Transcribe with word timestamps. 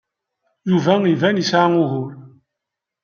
Yuba 0.69 0.93
iban 1.13 1.39
yesɛa 1.39 1.67
ugur. 1.81 2.11